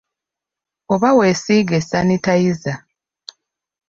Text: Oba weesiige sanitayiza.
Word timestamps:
Oba 0.93 1.09
weesiige 1.17 1.77
sanitayiza. 1.89 2.73